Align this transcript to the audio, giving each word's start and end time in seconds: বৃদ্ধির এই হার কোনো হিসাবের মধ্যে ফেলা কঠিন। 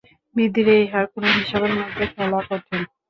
বৃদ্ধির 0.35 0.67
এই 0.75 0.85
হার 0.91 1.05
কোনো 1.13 1.27
হিসাবের 1.37 1.73
মধ্যে 1.77 2.05
ফেলা 2.13 2.39
কঠিন। 2.47 2.81